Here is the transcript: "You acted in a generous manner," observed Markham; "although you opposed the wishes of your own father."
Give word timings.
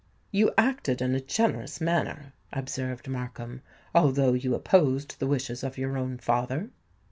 "You 0.31 0.51
acted 0.57 0.99
in 0.99 1.13
a 1.13 1.21
generous 1.21 1.79
manner," 1.79 2.33
observed 2.51 3.07
Markham; 3.07 3.61
"although 3.93 4.33
you 4.33 4.55
opposed 4.55 5.19
the 5.19 5.27
wishes 5.27 5.63
of 5.63 5.77
your 5.77 5.95
own 5.95 6.17
father." 6.17 6.71